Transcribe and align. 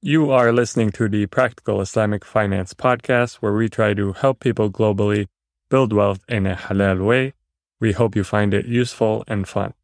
You 0.00 0.30
are 0.30 0.52
listening 0.52 0.90
to 0.92 1.08
the 1.08 1.26
Practical 1.26 1.80
Islamic 1.80 2.24
Finance 2.24 2.72
podcast, 2.72 3.38
where 3.40 3.52
we 3.52 3.68
try 3.68 3.94
to 3.94 4.12
help 4.12 4.38
people 4.38 4.70
globally 4.70 5.26
build 5.70 5.92
wealth 5.92 6.20
in 6.28 6.46
a 6.46 6.54
halal 6.54 7.04
way. 7.04 7.34
We 7.80 7.90
hope 7.90 8.14
you 8.14 8.22
find 8.22 8.54
it 8.54 8.66
useful 8.66 9.24
and 9.26 9.48
fun. 9.48 9.74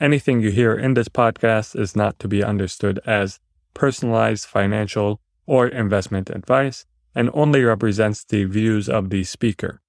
Anything 0.00 0.40
you 0.40 0.50
hear 0.50 0.74
in 0.74 0.94
this 0.94 1.08
podcast 1.08 1.78
is 1.78 1.94
not 1.94 2.18
to 2.18 2.26
be 2.26 2.42
understood 2.42 2.98
as 3.06 3.38
personalized 3.74 4.46
financial 4.46 5.20
or 5.46 5.68
investment 5.68 6.30
advice 6.30 6.84
and 7.14 7.30
only 7.32 7.62
represents 7.62 8.24
the 8.24 8.46
views 8.46 8.88
of 8.88 9.10
the 9.10 9.22
speaker. 9.22 9.80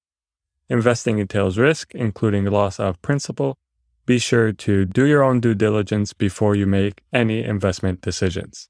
Investing 0.70 1.18
entails 1.18 1.58
risk, 1.58 1.96
including 1.96 2.46
loss 2.46 2.80
of 2.80 3.02
principal. 3.02 3.58
Be 4.06 4.20
sure 4.20 4.54
to 4.54 4.86
do 4.86 5.06
your 5.06 5.24
own 5.24 5.40
due 5.40 5.56
diligence 5.56 6.14
before 6.14 6.54
you 6.54 6.68
make 6.68 7.02
any 7.12 7.44
investment 7.44 8.02
decisions. 8.02 8.70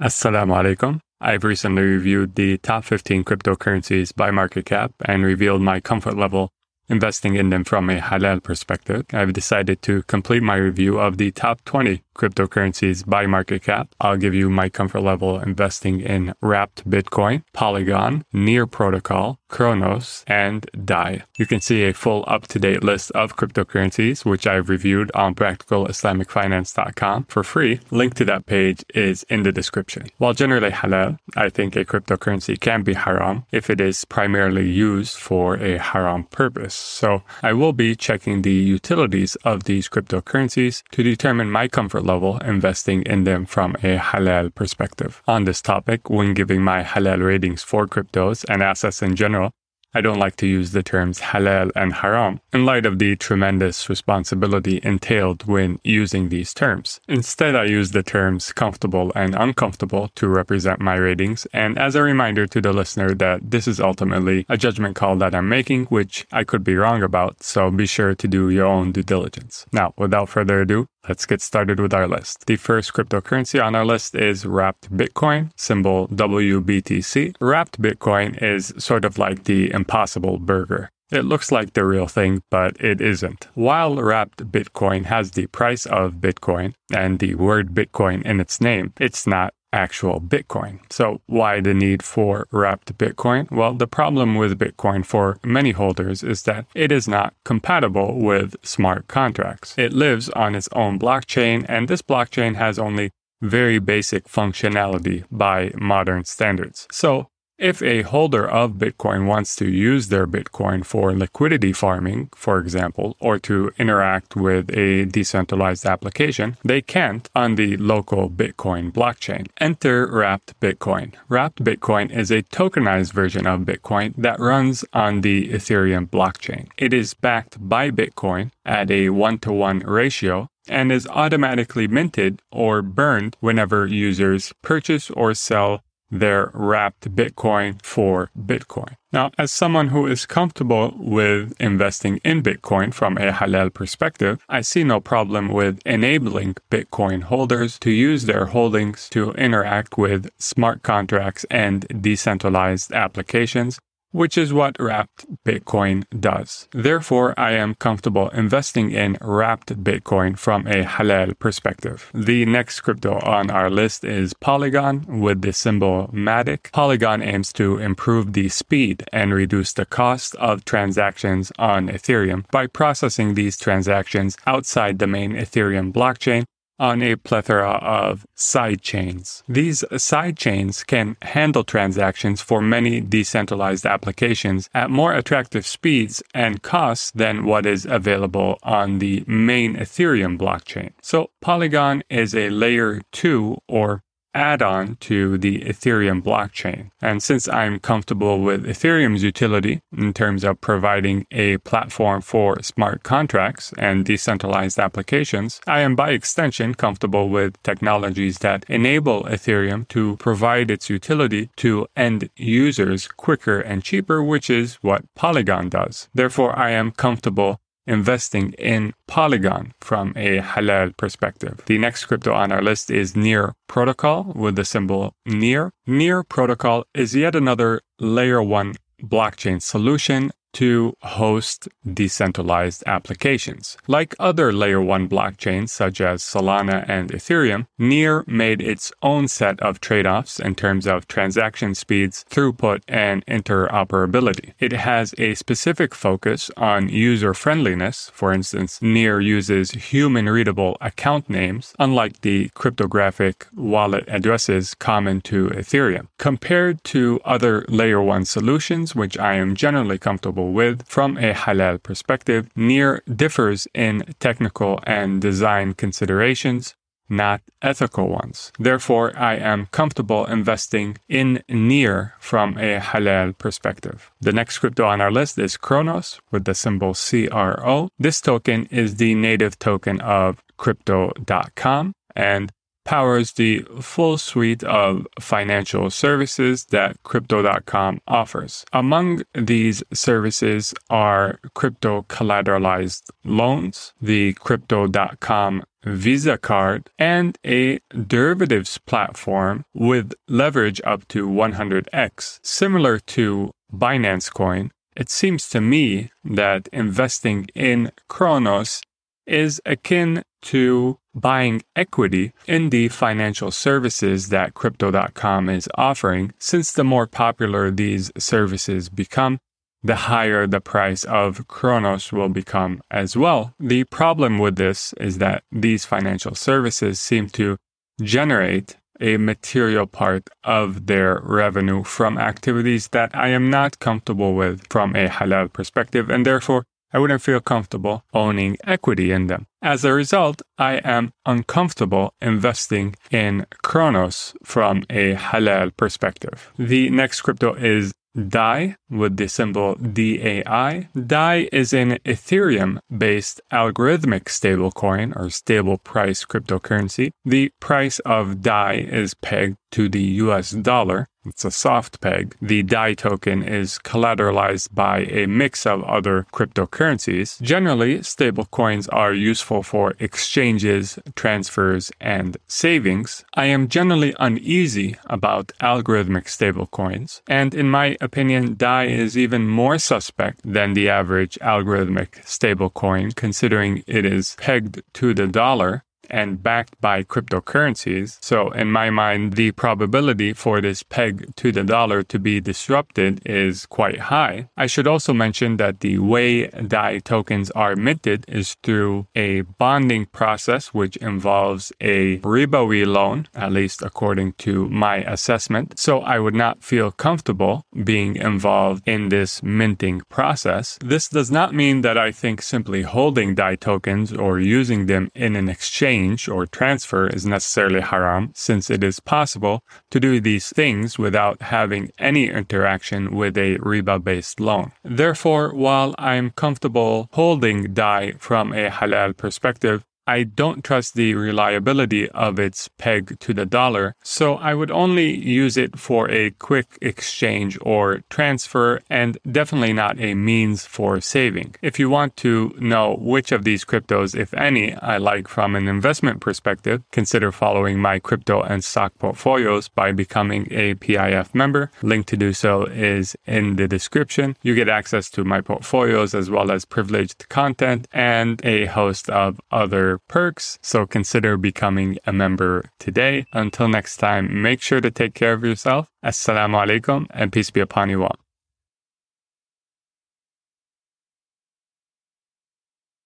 Assalamu 0.00 0.56
alaikum. 0.56 1.00
I've 1.20 1.44
recently 1.44 1.82
reviewed 1.82 2.34
the 2.34 2.58
top 2.58 2.84
15 2.84 3.24
cryptocurrencies 3.24 4.14
by 4.14 4.30
market 4.30 4.64
cap 4.64 4.92
and 5.04 5.24
revealed 5.24 5.62
my 5.62 5.80
comfort 5.80 6.16
level 6.16 6.50
investing 6.88 7.36
in 7.36 7.50
them 7.50 7.62
from 7.62 7.88
a 7.88 8.00
halal 8.00 8.42
perspective. 8.42 9.04
I've 9.12 9.32
decided 9.32 9.82
to 9.82 10.02
complete 10.04 10.42
my 10.42 10.56
review 10.56 10.98
of 10.98 11.18
the 11.18 11.30
top 11.30 11.64
20 11.64 12.02
cryptocurrencies 12.14 13.08
by 13.08 13.26
market 13.26 13.62
cap. 13.62 13.94
I'll 14.00 14.16
give 14.16 14.34
you 14.34 14.50
my 14.50 14.68
comfort 14.68 15.00
level 15.00 15.38
investing 15.38 16.00
in 16.00 16.34
Wrapped 16.40 16.88
Bitcoin, 16.88 17.42
Polygon, 17.52 18.24
Near 18.32 18.66
Protocol, 18.66 19.38
Cronos, 19.48 20.24
and 20.26 20.68
DAI. 20.84 21.24
You 21.36 21.46
can 21.46 21.60
see 21.60 21.84
a 21.84 21.92
full 21.92 22.24
up 22.26 22.46
to 22.48 22.58
date 22.58 22.82
list 22.82 23.10
of 23.12 23.36
cryptocurrencies, 23.36 24.24
which 24.24 24.46
I've 24.46 24.68
reviewed 24.68 25.10
on 25.14 25.34
practicalislamicfinance.com 25.34 27.24
for 27.24 27.42
free. 27.42 27.80
Link 27.90 28.14
to 28.14 28.24
that 28.24 28.46
page 28.46 28.84
is 28.94 29.24
in 29.24 29.42
the 29.42 29.52
description. 29.52 30.06
While 30.18 30.34
generally 30.34 30.70
halal, 30.70 31.18
I 31.36 31.48
think 31.48 31.76
a 31.76 31.84
cryptocurrency 31.84 32.58
can 32.58 32.82
be 32.82 32.94
haram 32.94 33.44
if 33.52 33.68
it 33.70 33.80
is 33.80 34.04
primarily 34.04 34.68
used 34.68 35.16
for 35.16 35.56
a 35.56 35.78
haram 35.78 36.24
purpose. 36.24 36.74
So 36.74 37.22
I 37.42 37.52
will 37.52 37.72
be 37.72 37.94
checking 37.94 38.42
the 38.42 38.52
utilities 38.52 39.36
of 39.44 39.64
these 39.64 39.88
cryptocurrencies 39.88 40.82
to 40.92 41.02
determine 41.02 41.50
my 41.50 41.68
comfort 41.68 42.01
level 42.02 42.38
investing 42.38 43.02
in 43.02 43.24
them 43.24 43.46
from 43.46 43.74
a 43.76 43.98
halal 43.98 44.54
perspective. 44.54 45.22
On 45.26 45.44
this 45.44 45.62
topic, 45.62 46.10
when 46.10 46.34
giving 46.34 46.62
my 46.62 46.82
halal 46.82 47.24
ratings 47.24 47.62
for 47.62 47.86
cryptos 47.86 48.44
and 48.48 48.62
assets 48.62 49.02
in 49.02 49.16
general, 49.16 49.52
I 49.94 50.00
don't 50.00 50.18
like 50.18 50.36
to 50.36 50.46
use 50.46 50.72
the 50.72 50.82
terms 50.82 51.20
halal 51.20 51.70
and 51.76 51.92
haram 51.92 52.40
in 52.50 52.64
light 52.64 52.86
of 52.86 52.98
the 52.98 53.14
tremendous 53.14 53.90
responsibility 53.90 54.80
entailed 54.82 55.44
when 55.46 55.80
using 55.84 56.30
these 56.30 56.54
terms. 56.54 56.98
Instead, 57.08 57.54
I 57.54 57.64
use 57.64 57.90
the 57.90 58.02
terms 58.02 58.52
comfortable 58.52 59.12
and 59.14 59.34
uncomfortable 59.34 60.08
to 60.14 60.28
represent 60.28 60.80
my 60.80 60.94
ratings, 60.94 61.46
and 61.52 61.78
as 61.78 61.94
a 61.94 62.02
reminder 62.02 62.46
to 62.46 62.60
the 62.62 62.72
listener 62.72 63.14
that 63.16 63.50
this 63.50 63.68
is 63.68 63.80
ultimately 63.80 64.46
a 64.48 64.56
judgment 64.56 64.96
call 64.96 65.16
that 65.16 65.34
I'm 65.34 65.50
making, 65.50 65.84
which 65.86 66.26
I 66.32 66.44
could 66.44 66.64
be 66.64 66.74
wrong 66.74 67.02
about, 67.02 67.42
so 67.42 67.70
be 67.70 67.84
sure 67.84 68.14
to 68.14 68.26
do 68.26 68.48
your 68.48 68.66
own 68.66 68.92
due 68.92 69.02
diligence. 69.02 69.66
Now, 69.72 69.92
without 69.98 70.30
further 70.30 70.62
ado, 70.62 70.86
Let's 71.08 71.26
get 71.26 71.40
started 71.40 71.80
with 71.80 71.92
our 71.92 72.06
list. 72.06 72.46
The 72.46 72.56
first 72.56 72.92
cryptocurrency 72.92 73.62
on 73.62 73.74
our 73.74 73.84
list 73.84 74.14
is 74.14 74.46
Wrapped 74.46 74.96
Bitcoin, 74.96 75.50
symbol 75.56 76.06
WBTC. 76.08 77.34
Wrapped 77.40 77.82
Bitcoin 77.82 78.40
is 78.40 78.72
sort 78.78 79.04
of 79.04 79.18
like 79.18 79.44
the 79.44 79.72
impossible 79.72 80.38
burger. 80.38 80.90
It 81.10 81.24
looks 81.24 81.50
like 81.50 81.72
the 81.72 81.84
real 81.84 82.06
thing, 82.06 82.42
but 82.50 82.80
it 82.80 83.00
isn't. 83.00 83.48
While 83.54 83.96
wrapped 83.96 84.50
Bitcoin 84.50 85.04
has 85.06 85.32
the 85.32 85.46
price 85.48 85.86
of 85.86 86.14
Bitcoin 86.14 86.72
and 86.94 87.18
the 87.18 87.34
word 87.34 87.74
Bitcoin 87.74 88.22
in 88.22 88.40
its 88.40 88.60
name, 88.60 88.92
it's 88.98 89.26
not 89.26 89.52
actual 89.72 90.20
Bitcoin. 90.20 90.80
So, 90.90 91.20
why 91.26 91.60
the 91.60 91.74
need 91.74 92.02
for 92.02 92.46
wrapped 92.50 92.96
Bitcoin? 92.98 93.50
Well, 93.50 93.74
the 93.74 93.86
problem 93.86 94.34
with 94.34 94.58
Bitcoin 94.58 95.04
for 95.04 95.38
many 95.44 95.72
holders 95.72 96.22
is 96.22 96.42
that 96.42 96.66
it 96.74 96.92
is 96.92 97.08
not 97.08 97.34
compatible 97.44 98.20
with 98.20 98.56
smart 98.62 99.08
contracts. 99.08 99.76
It 99.78 99.92
lives 99.92 100.28
on 100.30 100.54
its 100.54 100.68
own 100.72 100.98
blockchain, 100.98 101.64
and 101.68 101.88
this 101.88 102.02
blockchain 102.02 102.56
has 102.56 102.78
only 102.78 103.10
very 103.40 103.78
basic 103.80 104.28
functionality 104.28 105.24
by 105.30 105.72
modern 105.74 106.24
standards. 106.24 106.86
So, 106.92 107.28
if 107.62 107.80
a 107.80 108.02
holder 108.02 108.44
of 108.44 108.72
Bitcoin 108.72 109.24
wants 109.24 109.54
to 109.54 109.70
use 109.70 110.08
their 110.08 110.26
Bitcoin 110.26 110.84
for 110.84 111.14
liquidity 111.14 111.72
farming, 111.72 112.28
for 112.34 112.58
example, 112.58 113.16
or 113.20 113.38
to 113.38 113.70
interact 113.78 114.34
with 114.34 114.76
a 114.76 115.04
decentralized 115.04 115.86
application, 115.86 116.56
they 116.64 116.82
can't 116.82 117.30
on 117.36 117.54
the 117.54 117.76
local 117.76 118.28
Bitcoin 118.28 118.92
blockchain. 118.92 119.46
Enter 119.58 120.08
Wrapped 120.10 120.58
Bitcoin. 120.58 121.14
Wrapped 121.28 121.62
Bitcoin 121.62 122.10
is 122.10 122.32
a 122.32 122.42
tokenized 122.42 123.12
version 123.12 123.46
of 123.46 123.60
Bitcoin 123.60 124.12
that 124.18 124.40
runs 124.40 124.84
on 124.92 125.20
the 125.20 125.48
Ethereum 125.48 126.08
blockchain. 126.10 126.68
It 126.76 126.92
is 126.92 127.14
backed 127.14 127.56
by 127.60 127.92
Bitcoin 127.92 128.50
at 128.66 128.90
a 128.90 129.10
one 129.10 129.38
to 129.38 129.52
one 129.52 129.78
ratio 129.80 130.48
and 130.68 130.90
is 130.90 131.06
automatically 131.06 131.86
minted 131.86 132.42
or 132.50 132.82
burned 132.82 133.36
whenever 133.40 133.86
users 133.86 134.52
purchase 134.62 135.10
or 135.10 135.34
sell 135.34 135.82
their 136.12 136.50
wrapped 136.52 137.14
Bitcoin 137.16 137.82
for 137.82 138.30
Bitcoin. 138.38 138.96
Now, 139.12 139.30
as 139.38 139.50
someone 139.50 139.88
who 139.88 140.06
is 140.06 140.26
comfortable 140.26 140.94
with 140.96 141.54
investing 141.58 142.18
in 142.24 142.42
Bitcoin 142.42 142.94
from 142.94 143.16
a 143.16 143.32
halal 143.32 143.72
perspective, 143.72 144.44
I 144.48 144.60
see 144.60 144.84
no 144.84 145.00
problem 145.00 145.48
with 145.48 145.80
enabling 145.84 146.56
Bitcoin 146.70 147.24
holders 147.24 147.78
to 147.80 147.90
use 147.90 148.26
their 148.26 148.46
holdings 148.46 149.08
to 149.10 149.32
interact 149.32 149.98
with 149.98 150.30
smart 150.38 150.82
contracts 150.82 151.44
and 151.50 151.86
decentralized 152.02 152.92
applications 152.92 153.80
which 154.12 154.38
is 154.38 154.52
what 154.52 154.76
wrapped 154.78 155.26
Bitcoin 155.44 156.04
does. 156.18 156.68
Therefore, 156.72 157.34
I 157.38 157.52
am 157.52 157.74
comfortable 157.74 158.28
investing 158.28 158.90
in 158.90 159.18
wrapped 159.20 159.82
Bitcoin 159.82 160.38
from 160.38 160.66
a 160.66 160.84
halal 160.84 161.38
perspective. 161.38 162.10
The 162.14 162.46
next 162.46 162.80
crypto 162.80 163.18
on 163.20 163.50
our 163.50 163.70
list 163.70 164.04
is 164.04 164.34
Polygon 164.34 165.20
with 165.20 165.42
the 165.42 165.52
symbol 165.52 166.08
MATIC. 166.12 166.70
Polygon 166.72 167.22
aims 167.22 167.52
to 167.54 167.78
improve 167.78 168.32
the 168.32 168.48
speed 168.48 169.04
and 169.12 169.34
reduce 169.34 169.72
the 169.72 169.86
cost 169.86 170.34
of 170.36 170.64
transactions 170.64 171.50
on 171.58 171.88
Ethereum 171.88 172.44
by 172.50 172.66
processing 172.66 173.34
these 173.34 173.56
transactions 173.56 174.36
outside 174.46 174.98
the 174.98 175.06
main 175.06 175.32
Ethereum 175.32 175.92
blockchain 175.92 176.44
on 176.78 177.02
a 177.02 177.16
plethora 177.16 177.72
of 177.72 178.26
side 178.34 178.82
chains. 178.82 179.42
These 179.48 179.84
side 179.96 180.36
chains 180.36 180.84
can 180.84 181.16
handle 181.22 181.64
transactions 181.64 182.40
for 182.40 182.60
many 182.60 183.00
decentralized 183.00 183.86
applications 183.86 184.68
at 184.74 184.90
more 184.90 185.12
attractive 185.12 185.66
speeds 185.66 186.22
and 186.34 186.62
costs 186.62 187.10
than 187.12 187.44
what 187.44 187.66
is 187.66 187.86
available 187.86 188.58
on 188.62 188.98
the 188.98 189.24
main 189.26 189.76
Ethereum 189.76 190.38
blockchain. 190.38 190.92
So 191.02 191.30
Polygon 191.40 192.02
is 192.08 192.34
a 192.34 192.50
layer 192.50 193.00
2 193.12 193.58
or 193.68 194.02
add 194.34 194.62
on 194.62 194.96
to 194.96 195.38
the 195.38 195.60
Ethereum 195.60 196.22
blockchain. 196.22 196.90
And 197.00 197.22
since 197.22 197.48
I'm 197.48 197.78
comfortable 197.78 198.40
with 198.40 198.64
Ethereum's 198.64 199.22
utility 199.22 199.80
in 199.96 200.12
terms 200.12 200.44
of 200.44 200.60
providing 200.60 201.26
a 201.30 201.58
platform 201.58 202.20
for 202.22 202.62
smart 202.62 203.02
contracts 203.02 203.72
and 203.78 204.04
decentralized 204.04 204.78
applications, 204.78 205.60
I 205.66 205.80
am 205.80 205.96
by 205.96 206.10
extension 206.10 206.74
comfortable 206.74 207.28
with 207.28 207.62
technologies 207.62 208.38
that 208.38 208.64
enable 208.68 209.24
Ethereum 209.24 209.88
to 209.88 210.16
provide 210.16 210.70
its 210.70 210.90
utility 210.90 211.50
to 211.56 211.86
end 211.96 212.28
users 212.36 213.08
quicker 213.08 213.60
and 213.60 213.82
cheaper, 213.82 214.22
which 214.22 214.50
is 214.50 214.74
what 214.76 215.04
Polygon 215.14 215.68
does. 215.68 216.08
Therefore, 216.14 216.58
I 216.58 216.70
am 216.70 216.90
comfortable 216.90 217.60
investing 217.86 218.52
in 218.54 218.94
Polygon 219.06 219.74
from 219.80 220.12
a 220.16 220.38
halal 220.38 220.96
perspective. 220.96 221.62
The 221.66 221.78
next 221.78 222.06
crypto 222.06 222.32
on 222.32 222.52
our 222.52 222.62
list 222.62 222.90
is 222.90 223.16
Near 223.16 223.54
Protocol 223.66 224.32
with 224.34 224.56
the 224.56 224.64
symbol 224.64 225.14
Near. 225.26 225.72
Near 225.86 226.22
Protocol 226.22 226.84
is 226.94 227.14
yet 227.14 227.34
another 227.34 227.80
layer 227.98 228.42
one 228.42 228.74
blockchain 229.02 229.60
solution 229.60 230.30
to 230.52 230.96
host 231.02 231.68
decentralized 231.92 232.82
applications. 232.86 233.76
Like 233.86 234.14
other 234.18 234.52
layer 234.52 234.80
1 234.80 235.08
blockchains 235.08 235.70
such 235.70 236.00
as 236.00 236.22
Solana 236.22 236.84
and 236.88 237.10
Ethereum, 237.10 237.66
Near 237.78 238.24
made 238.26 238.60
its 238.60 238.92
own 239.02 239.28
set 239.28 239.60
of 239.60 239.80
trade-offs 239.80 240.38
in 240.38 240.54
terms 240.54 240.86
of 240.86 241.08
transaction 241.08 241.74
speeds, 241.74 242.24
throughput, 242.30 242.82
and 242.88 243.24
interoperability. 243.26 244.52
It 244.58 244.72
has 244.72 245.14
a 245.18 245.34
specific 245.34 245.94
focus 245.94 246.50
on 246.56 246.88
user 246.88 247.34
friendliness. 247.34 248.10
For 248.12 248.32
instance, 248.32 248.80
Near 248.82 249.20
uses 249.20 249.70
human 249.70 250.28
readable 250.28 250.76
account 250.80 251.30
names, 251.30 251.74
unlike 251.78 252.20
the 252.20 252.50
cryptographic 252.54 253.46
wallet 253.54 254.04
addresses 254.08 254.74
common 254.74 255.20
to 255.22 255.48
Ethereum. 255.48 256.08
Compared 256.18 256.82
to 256.84 257.20
other 257.24 257.64
layer 257.68 258.02
1 258.02 258.24
solutions, 258.24 258.94
which 258.94 259.18
I 259.18 259.34
am 259.34 259.54
generally 259.54 259.98
comfortable 259.98 260.41
with 260.50 260.86
from 260.86 261.16
a 261.16 261.32
halal 261.32 261.82
perspective, 261.82 262.48
Near 262.56 263.02
differs 263.06 263.66
in 263.74 264.02
technical 264.18 264.80
and 264.86 265.20
design 265.20 265.74
considerations 265.74 266.74
not 267.12 267.42
ethical 267.60 268.08
ones. 268.08 268.50
Therefore, 268.58 269.12
I 269.16 269.36
am 269.36 269.66
comfortable 269.66 270.24
investing 270.24 270.96
in 271.08 271.42
Near 271.48 272.14
from 272.18 272.56
a 272.56 272.80
halal 272.80 273.36
perspective. 273.36 274.10
The 274.20 274.32
next 274.32 274.58
crypto 274.58 274.86
on 274.86 275.00
our 275.00 275.12
list 275.12 275.38
is 275.38 275.56
Cronos 275.56 276.20
with 276.30 276.44
the 276.44 276.54
symbol 276.54 276.94
CRO. 276.94 277.88
This 277.98 278.20
token 278.20 278.66
is 278.66 278.96
the 278.96 279.14
native 279.14 279.58
token 279.58 280.00
of 280.00 280.42
crypto.com 280.56 281.92
and 282.16 282.50
powers 282.84 283.32
the 283.32 283.62
full 283.80 284.18
suite 284.18 284.64
of 284.64 285.06
financial 285.20 285.90
services 285.90 286.66
that 286.66 287.02
Crypto.com 287.02 288.00
offers. 288.06 288.64
Among 288.72 289.22
these 289.34 289.82
services 289.92 290.74
are 290.90 291.38
crypto 291.54 292.02
collateralized 292.02 293.10
loans, 293.24 293.92
the 294.00 294.32
Crypto.com 294.34 295.64
Visa 295.84 296.38
card, 296.38 296.90
and 296.98 297.36
a 297.44 297.80
derivatives 298.06 298.78
platform 298.78 299.64
with 299.74 300.12
leverage 300.28 300.80
up 300.84 301.08
to 301.08 301.28
100x, 301.28 302.38
similar 302.42 302.98
to 303.00 303.50
Binance 303.72 304.32
Coin. 304.32 304.70
It 304.96 305.10
seems 305.10 305.48
to 305.50 305.60
me 305.60 306.10
that 306.24 306.68
investing 306.72 307.48
in 307.54 307.90
Cronos 308.08 308.82
is 309.26 309.60
akin 309.64 310.22
to 310.42 310.98
buying 311.14 311.62
equity 311.76 312.32
in 312.46 312.70
the 312.70 312.88
financial 312.88 313.50
services 313.50 314.28
that 314.28 314.54
Crypto.com 314.54 315.48
is 315.48 315.68
offering, 315.76 316.32
since 316.38 316.72
the 316.72 316.84
more 316.84 317.06
popular 317.06 317.70
these 317.70 318.10
services 318.18 318.88
become, 318.88 319.38
the 319.82 319.96
higher 319.96 320.46
the 320.46 320.60
price 320.60 321.04
of 321.04 321.46
Cronos 321.48 322.12
will 322.12 322.28
become 322.28 322.80
as 322.90 323.16
well. 323.16 323.54
The 323.58 323.84
problem 323.84 324.38
with 324.38 324.56
this 324.56 324.92
is 324.94 325.18
that 325.18 325.42
these 325.50 325.84
financial 325.84 326.34
services 326.34 327.00
seem 327.00 327.28
to 327.30 327.56
generate 328.00 328.76
a 329.00 329.16
material 329.16 329.86
part 329.86 330.30
of 330.44 330.86
their 330.86 331.20
revenue 331.24 331.82
from 331.82 332.16
activities 332.18 332.88
that 332.88 333.10
I 333.14 333.28
am 333.28 333.50
not 333.50 333.80
comfortable 333.80 334.34
with 334.34 334.62
from 334.70 334.94
a 334.94 335.08
halal 335.08 335.52
perspective, 335.52 336.08
and 336.08 336.24
therefore 336.24 336.64
I 336.92 336.98
wouldn't 336.98 337.22
feel 337.22 337.40
comfortable 337.40 338.04
owning 338.12 338.56
equity 338.64 339.12
in 339.12 339.26
them. 339.26 339.46
As 339.62 339.84
a 339.84 339.92
result, 339.92 340.42
I 340.58 340.74
am 340.84 341.12
uncomfortable 341.24 342.14
investing 342.20 342.96
in 343.10 343.46
Cronos 343.62 344.34
from 344.44 344.84
a 344.90 345.14
halal 345.14 345.76
perspective. 345.76 346.52
The 346.58 346.90
next 346.90 347.22
crypto 347.22 347.54
is 347.54 347.92
DAI 348.16 348.76
with 348.90 349.16
the 349.16 349.28
symbol 349.28 349.74
DAI. 349.76 350.88
DAI 350.94 351.48
is 351.50 351.72
an 351.72 351.92
Ethereum 352.04 352.78
based 352.94 353.40
algorithmic 353.50 354.24
stablecoin 354.24 355.16
or 355.16 355.30
stable 355.30 355.78
price 355.78 356.24
cryptocurrency. 356.24 357.12
The 357.24 357.50
price 357.60 358.00
of 358.00 358.42
DAI 358.42 358.74
is 358.74 359.14
pegged 359.14 359.56
to 359.72 359.88
the 359.88 360.02
US 360.02 360.50
dollar. 360.50 361.08
It's 361.24 361.44
a 361.44 361.50
soft 361.52 362.00
peg. 362.00 362.34
The 362.42 362.64
DAI 362.64 362.94
token 362.94 363.42
is 363.44 363.78
collateralized 363.78 364.74
by 364.74 365.00
a 365.04 365.26
mix 365.26 365.66
of 365.66 365.84
other 365.84 366.26
cryptocurrencies. 366.32 367.40
Generally, 367.40 368.00
stablecoins 368.00 368.88
are 368.92 369.12
useful 369.12 369.62
for 369.62 369.94
exchanges, 370.00 370.98
transfers, 371.14 371.92
and 372.00 372.36
savings. 372.48 373.24
I 373.34 373.46
am 373.46 373.68
generally 373.68 374.14
uneasy 374.18 374.96
about 375.06 375.52
algorithmic 375.60 376.24
stablecoins, 376.24 377.22
and 377.28 377.54
in 377.54 377.70
my 377.70 377.96
opinion, 378.00 378.54
DAI 378.56 378.86
is 378.86 379.16
even 379.16 379.46
more 379.46 379.78
suspect 379.78 380.40
than 380.44 380.74
the 380.74 380.88
average 380.88 381.38
algorithmic 381.40 382.24
stablecoin, 382.24 383.14
considering 383.14 383.84
it 383.86 384.04
is 384.04 384.34
pegged 384.38 384.82
to 384.94 385.14
the 385.14 385.28
dollar 385.28 385.84
and 386.12 386.42
backed 386.42 386.78
by 386.80 387.02
cryptocurrencies. 387.02 388.18
So, 388.20 388.50
in 388.50 388.70
my 388.70 388.90
mind, 388.90 389.32
the 389.34 389.50
probability 389.52 390.34
for 390.34 390.60
this 390.60 390.82
peg 390.82 391.34
to 391.36 391.50
the 391.50 391.64
dollar 391.64 392.02
to 392.04 392.18
be 392.18 392.40
disrupted 392.40 393.22
is 393.24 393.66
quite 393.66 394.00
high. 394.12 394.48
I 394.56 394.66
should 394.66 394.86
also 394.86 395.12
mention 395.14 395.56
that 395.56 395.80
the 395.80 395.98
way 395.98 396.48
DAI 396.48 396.98
tokens 396.98 397.50
are 397.52 397.74
minted 397.74 398.26
is 398.28 398.56
through 398.62 399.06
a 399.16 399.40
bonding 399.40 400.06
process, 400.06 400.68
which 400.68 400.96
involves 400.98 401.72
a 401.80 402.18
ribawi 402.18 402.86
loan, 402.86 403.28
at 403.34 403.52
least 403.52 403.82
according 403.82 404.34
to 404.44 404.68
my 404.68 404.96
assessment. 404.98 405.78
So, 405.78 406.00
I 406.00 406.18
would 406.18 406.34
not 406.34 406.62
feel 406.62 406.92
comfortable 406.92 407.64
being 407.84 408.16
involved 408.16 408.86
in 408.86 409.08
this 409.08 409.42
minting 409.42 410.02
process. 410.10 410.78
This 410.84 411.08
does 411.08 411.30
not 411.30 411.54
mean 411.54 411.80
that 411.80 411.96
I 411.96 412.12
think 412.12 412.42
simply 412.42 412.82
holding 412.82 413.34
DAI 413.34 413.56
tokens 413.56 414.12
or 414.12 414.38
using 414.38 414.86
them 414.86 415.10
in 415.14 415.36
an 415.36 415.48
exchange 415.48 416.01
or 416.28 416.46
transfer 416.46 417.06
is 417.06 417.24
necessarily 417.26 417.80
haram, 417.80 418.32
since 418.34 418.70
it 418.70 418.82
is 418.82 419.00
possible 419.00 419.62
to 419.90 420.00
do 420.00 420.20
these 420.20 420.50
things 420.50 420.98
without 420.98 421.42
having 421.42 421.90
any 421.98 422.28
interaction 422.28 423.14
with 423.14 423.36
a 423.36 423.58
riba 423.58 424.02
based 424.02 424.40
loan. 424.40 424.72
Therefore, 424.82 425.54
while 425.54 425.94
I'm 425.98 426.30
comfortable 426.30 427.08
holding 427.12 427.74
DAI 427.74 428.14
from 428.18 428.52
a 428.52 428.70
halal 428.70 429.16
perspective, 429.16 429.84
I 430.06 430.24
don't 430.24 430.64
trust 430.64 430.94
the 430.94 431.14
reliability 431.14 432.08
of 432.10 432.38
its 432.38 432.68
peg 432.76 433.18
to 433.20 433.32
the 433.32 433.46
dollar, 433.46 433.94
so 434.02 434.34
I 434.34 434.54
would 434.54 434.70
only 434.70 435.16
use 435.16 435.56
it 435.56 435.78
for 435.78 436.10
a 436.10 436.30
quick 436.32 436.78
exchange 436.82 437.56
or 437.62 438.02
transfer 438.10 438.80
and 438.90 439.16
definitely 439.30 439.72
not 439.72 440.00
a 440.00 440.14
means 440.14 440.66
for 440.66 441.00
saving. 441.00 441.54
If 441.62 441.78
you 441.78 441.88
want 441.88 442.16
to 442.18 442.54
know 442.58 442.96
which 443.00 443.30
of 443.30 443.44
these 443.44 443.64
cryptos, 443.64 444.16
if 444.16 444.34
any, 444.34 444.74
I 444.74 444.98
like 444.98 445.28
from 445.28 445.54
an 445.54 445.68
investment 445.68 446.20
perspective, 446.20 446.82
consider 446.90 447.30
following 447.30 447.78
my 447.78 447.98
crypto 447.98 448.42
and 448.42 448.64
stock 448.64 448.92
portfolios 448.98 449.68
by 449.68 449.92
becoming 449.92 450.48
a 450.50 450.74
PIF 450.74 451.34
member. 451.34 451.70
Link 451.82 452.06
to 452.06 452.16
do 452.16 452.32
so 452.32 452.64
is 452.64 453.16
in 453.26 453.56
the 453.56 453.68
description. 453.68 454.36
You 454.42 454.54
get 454.54 454.68
access 454.68 455.10
to 455.10 455.24
my 455.24 455.40
portfolios 455.40 456.14
as 456.14 456.28
well 456.28 456.50
as 456.50 456.64
privileged 456.64 457.28
content 457.28 457.86
and 457.92 458.44
a 458.44 458.66
host 458.66 459.08
of 459.08 459.40
other 459.50 459.91
perks, 459.98 460.58
so 460.62 460.86
consider 460.86 461.36
becoming 461.36 461.98
a 462.06 462.12
member 462.12 462.64
today. 462.78 463.26
Until 463.32 463.68
next 463.68 463.96
time, 463.96 464.42
make 464.42 464.60
sure 464.62 464.80
to 464.80 464.90
take 464.90 465.14
care 465.14 465.32
of 465.32 465.44
yourself. 465.44 465.88
Assalamu 466.04 466.64
alaikum 466.64 467.06
and 467.10 467.32
peace 467.32 467.50
be 467.50 467.60
upon 467.60 467.90
you 467.90 468.04
all. 468.04 468.21